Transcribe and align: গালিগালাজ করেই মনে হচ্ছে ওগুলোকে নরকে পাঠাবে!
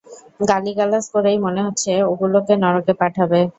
গালিগালাজ 0.49 1.05
করেই 1.13 1.37
মনে 1.45 1.61
হচ্ছে 1.65 1.91
ওগুলোকে 2.11 2.53
নরকে 2.63 2.93
পাঠাবে! 3.01 3.39